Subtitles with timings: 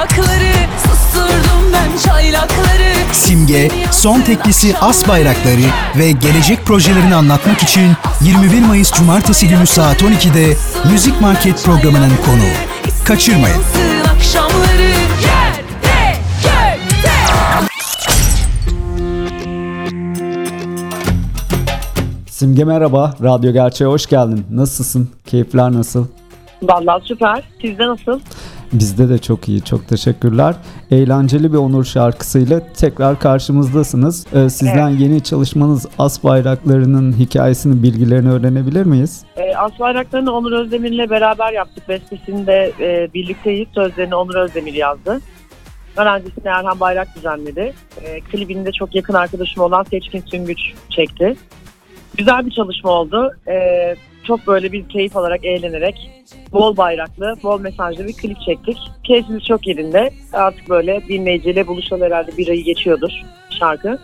[0.00, 3.12] Bayrakları susturdum ben çaylakları.
[3.12, 10.02] Simge, son teklisi As Bayrakları ve gelecek projelerini anlatmak için 21 Mayıs Cumartesi günü saat
[10.02, 10.56] 12'de
[10.92, 12.54] Müzik Market programının konuğu.
[13.04, 13.62] Kaçırmayın.
[14.16, 14.90] Akşamları.
[22.26, 24.46] Simge merhaba, Radyo Gerçeğe hoş geldin.
[24.50, 25.10] Nasılsın?
[25.26, 26.06] Keyifler nasıl?
[26.62, 27.42] Vallahi süper.
[27.60, 28.20] Sizde nasıl?
[28.72, 30.54] Bizde de çok iyi, çok teşekkürler.
[30.90, 34.26] Eğlenceli bir Onur şarkısıyla tekrar karşımızdasınız.
[34.34, 39.24] Ee, sizden yeni çalışmanız As Bayrakları'nın hikayesini, bilgilerini öğrenebilir miyiz?
[39.36, 41.88] E, As Bayrakları'nı Onur Özdemir'le beraber yaptık.
[41.88, 43.68] Bestesini de e, birlikteyiz.
[43.74, 45.20] Sözlerini Onur Özdemir yazdı.
[45.96, 47.72] Öğrencisini Erhan Bayrak düzenledi.
[48.02, 50.60] E, klibini de çok yakın arkadaşım olan Seçkin Süngüç
[50.90, 51.36] çekti.
[52.16, 53.32] Güzel bir çalışma oldu.
[53.48, 53.54] E,
[54.30, 56.10] çok böyle bir keyif alarak, eğlenerek
[56.52, 58.78] bol bayraklı, bol mesajlı bir klip çektik.
[59.04, 60.10] Keyfimiz çok yerinde.
[60.32, 63.10] Artık böyle dinleyiciyle buluşalı herhalde bir ayı geçiyordur
[63.58, 63.98] şarkı.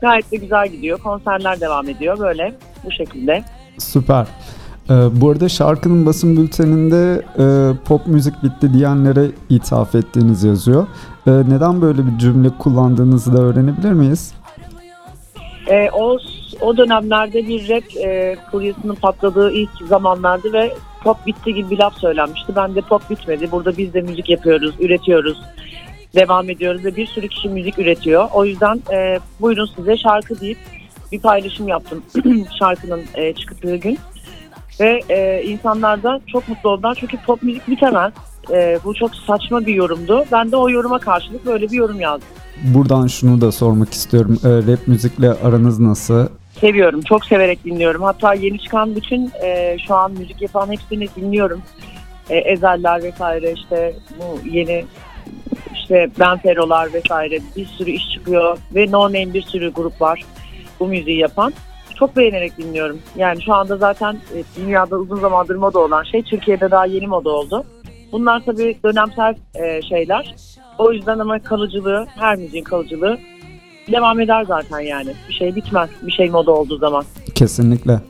[0.00, 0.98] Gayet de güzel gidiyor.
[0.98, 3.44] Konserler devam ediyor böyle bu şekilde.
[3.78, 4.26] Süper.
[4.90, 7.44] Ee, bu arada şarkının basın bülteninde e,
[7.84, 10.86] pop müzik bitti diyenlere ithaf ettiğiniz yazıyor.
[11.26, 14.34] Ee, neden böyle bir cümle kullandığınızı da öğrenebilir miyiz?
[15.70, 16.18] Ee, o
[16.60, 20.72] o dönemlerde bir rap e, furyasının patladığı ilk zamanlardı ve
[21.04, 22.56] pop bitti gibi bir laf söylenmişti.
[22.56, 23.50] Ben de pop bitmedi.
[23.50, 25.42] Burada biz de müzik yapıyoruz, üretiyoruz,
[26.14, 28.28] devam ediyoruz ve bir sürü kişi müzik üretiyor.
[28.32, 30.58] O yüzden e, buyurun size şarkı deyip
[31.12, 32.02] bir paylaşım yaptım
[32.58, 33.98] şarkının e, çıktığı gün.
[34.80, 38.12] Ve e, insanlar da çok mutlu oldular çünkü pop müzik bitemez.
[38.50, 40.24] E, bu çok saçma bir yorumdu.
[40.32, 42.28] Ben de o yoruma karşılık böyle bir yorum yazdım.
[42.64, 44.38] Buradan şunu da sormak istiyorum.
[44.44, 46.26] Ee, rap müzikle aranız nasıl?
[46.60, 47.00] Seviyorum.
[47.02, 48.02] Çok severek dinliyorum.
[48.02, 51.62] Hatta yeni çıkan bütün e, şu an müzik yapan hepsini dinliyorum.
[52.30, 54.84] E, Ezeller vesaire işte bu yeni
[55.74, 60.24] işte Benferolar vesaire bir sürü iş çıkıyor ve No Name bir sürü grup var
[60.80, 61.52] bu müziği yapan.
[61.94, 62.98] Çok beğenerek dinliyorum.
[63.16, 67.30] Yani şu anda zaten e, dünyada uzun zamandır moda olan şey Türkiye'de daha yeni moda
[67.30, 67.64] oldu.
[68.12, 70.34] Bunlar tabii dönemsel e, şeyler.
[70.78, 73.18] O yüzden ama kalıcılığı, her müziğin kalıcılığı
[73.92, 75.10] devam eder zaten yani.
[75.28, 75.90] Bir şey bitmez.
[76.02, 77.04] Bir şey moda olduğu zaman.
[77.34, 78.00] Kesinlikle.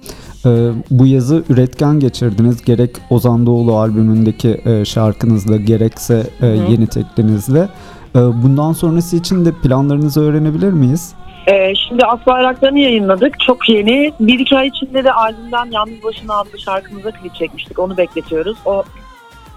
[0.46, 2.64] Ee, bu yazı üretken geçirdiniz.
[2.64, 7.68] Gerek Ozan Doğulu albümündeki e, şarkınızla gerekse e, yeni teklinizle.
[8.14, 11.14] E, bundan sonrası için de planlarınızı öğrenebilir miyiz?
[11.46, 13.40] Ee, şimdi As Bayrakları'nı yayınladık.
[13.40, 14.12] Çok yeni.
[14.20, 17.78] Bir iki ay içinde de albümden Yalnız Başına adlı şarkımıza klip çekmiştik.
[17.78, 18.56] Onu bekletiyoruz.
[18.64, 18.82] O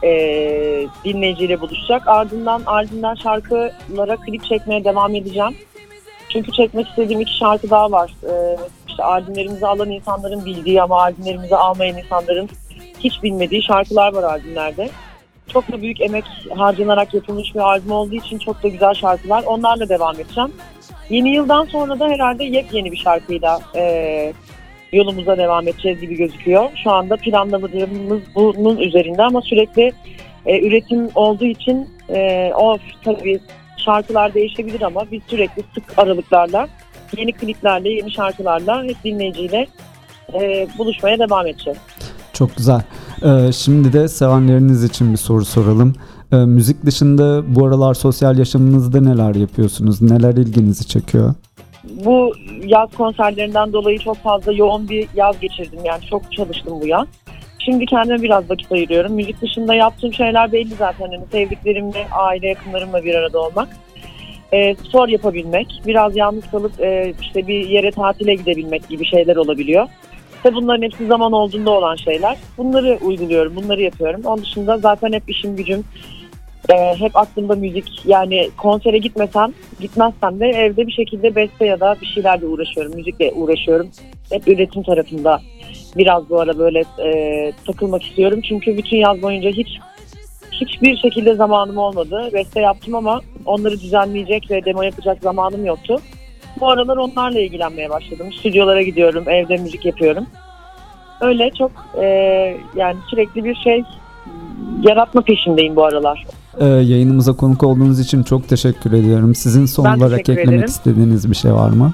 [0.04, 0.10] e,
[1.06, 2.08] dinleyiciyle buluşacak.
[2.08, 5.56] Ardından albümden şarkılara klip çekmeye devam edeceğim.
[6.34, 8.14] Çünkü çekmek istediğim iki şarkı daha var.
[8.24, 8.58] Ee,
[9.02, 12.50] albümlerimizi alan insanların bildiği ama albümlerimizi almayan insanların
[13.00, 14.90] hiç bilmediği şarkılar var albümlerde.
[15.48, 19.44] Çok da büyük emek harcanarak yapılmış bir albüm olduğu için çok da güzel şarkılar.
[19.44, 20.52] Onlarla devam edeceğim.
[21.10, 24.34] Yeni yıldan sonra da herhalde yepyeni bir şarkıyla e,
[24.94, 26.70] yolumuza devam edeceğiz gibi gözüküyor.
[26.84, 29.92] Şu anda planladığımız bunun üzerinde ama sürekli
[30.46, 33.40] e, üretim olduğu için e, o tabii
[33.86, 36.68] şarkılar değişebilir ama biz sürekli sık aralıklarla
[37.18, 39.68] yeni kliplerle, yeni şarkılarla hep dinleyiciyle
[40.34, 41.80] e, buluşmaya devam edeceğiz.
[42.34, 42.82] Çok güzel.
[43.24, 45.96] Ee, şimdi de sevenleriniz için bir soru soralım.
[46.32, 50.02] Ee, müzik dışında bu aralar sosyal yaşamınızda neler yapıyorsunuz?
[50.02, 51.34] Neler ilginizi çekiyor?
[52.06, 52.34] Bu
[52.66, 55.80] yaz konserlerinden dolayı çok fazla yoğun bir yaz geçirdim.
[55.84, 57.08] Yani çok çalıştım bu yaz.
[57.66, 59.14] Şimdi kendime biraz vakit ayırıyorum.
[59.14, 61.08] Müzik dışında yaptığım şeyler belli zaten.
[61.08, 63.70] Hani sevdiklerimle, aile yakınlarımla bir arada olmak.
[64.54, 69.88] E, spor yapabilmek, biraz yalnız kalıp e, işte bir yere tatile gidebilmek gibi şeyler olabiliyor.
[70.36, 72.38] İşte bunların hepsi zaman olduğunda olan şeyler.
[72.58, 74.22] Bunları uyguluyorum, bunları yapıyorum.
[74.26, 75.84] Onun dışında zaten hep işim gücüm,
[76.70, 78.06] e, hep aklımda müzik.
[78.06, 83.32] Yani konsere gitmesem, gitmezsem de evde bir şekilde beste ya da bir şeylerle uğraşıyorum, müzikle
[83.32, 83.90] uğraşıyorum.
[84.32, 85.42] Hep üretim tarafında
[85.98, 88.40] biraz bu ara böyle e, takılmak istiyorum.
[88.44, 89.68] Çünkü bütün yaz boyunca hiç
[90.52, 92.30] hiçbir şekilde zamanım olmadı.
[92.34, 96.00] Beste yaptım ama onları düzenleyecek ve demo yapacak zamanım yoktu.
[96.60, 98.34] Bu aralar onlarla ilgilenmeye başladım.
[98.40, 100.26] Stüdyolara gidiyorum, evde müzik yapıyorum.
[101.22, 102.06] Öyle çok e,
[102.76, 103.84] yani sürekli bir şey
[104.82, 106.26] yaratma peşindeyim bu aralar.
[106.60, 109.36] Ee, yayınımıza konuk olduğunuz için çok teşekkür ediyorum.
[109.36, 110.66] Sizin son olarak eklemek ederim.
[110.66, 111.94] istediğiniz bir şey var mı?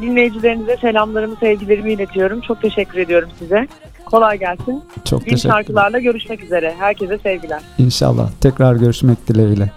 [0.00, 2.40] dinleyicilerinize selamlarımı, sevgilerimi iletiyorum.
[2.40, 3.68] Çok teşekkür ediyorum size.
[4.06, 4.84] Kolay gelsin.
[5.04, 6.74] Çok Gün teşekkür şarkılarla görüşmek üzere.
[6.78, 7.60] Herkese sevgiler.
[7.78, 8.30] İnşallah.
[8.40, 9.70] Tekrar görüşmek dileğiyle.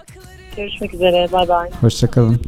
[0.57, 1.27] Görüşmek üzere.
[1.31, 1.69] Bay bay.
[1.81, 2.39] Hoşçakalın.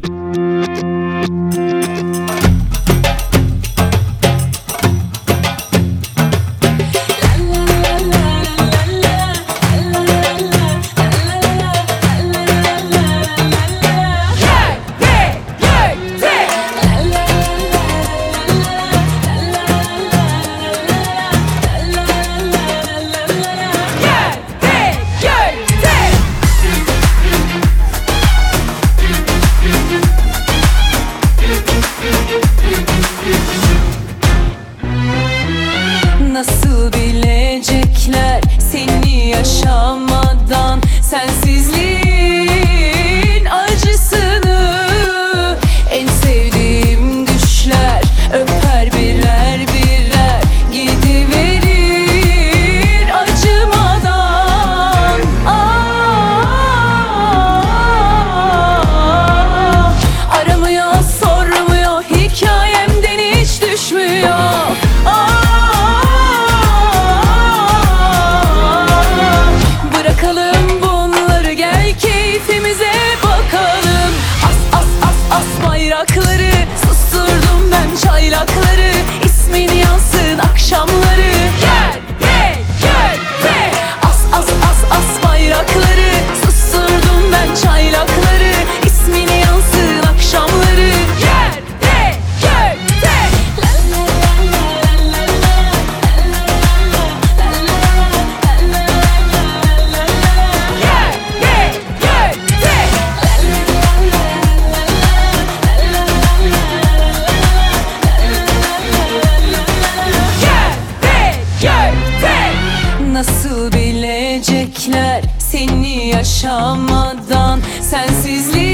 [114.66, 118.65] bekler seni yaşamadan Sensizlik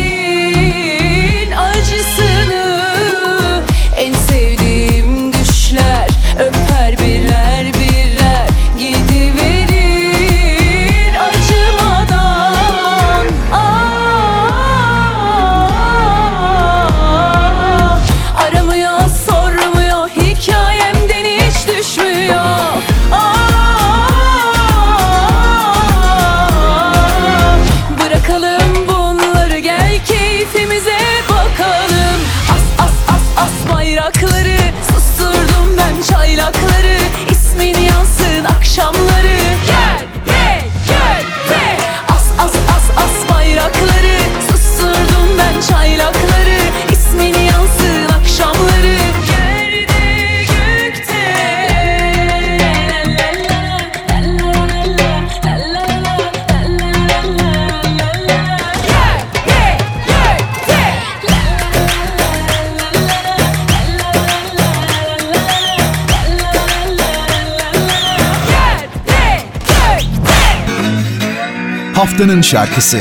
[72.13, 72.99] haftanın şarkısı.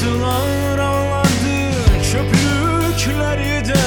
[0.00, 1.72] Kızlar ağladı
[2.12, 3.80] çöplükleri de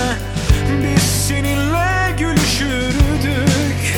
[0.84, 3.96] Biz seninle gülüşürdük.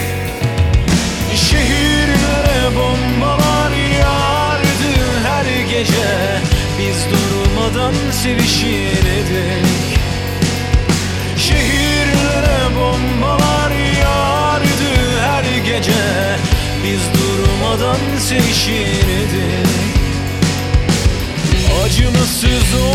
[1.35, 4.93] Şehirlere bombalar yağardı
[5.23, 6.39] her gece
[6.79, 9.99] Biz durmadan sevişirdik.
[11.37, 16.37] Şehirlere bombalar yağardı her gece
[16.83, 18.94] Biz durmadan sevişirdik.
[22.47, 22.94] is all